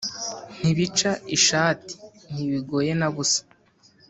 [0.57, 1.93] ntibica ishati:
[2.31, 3.41] ntibigoye na busa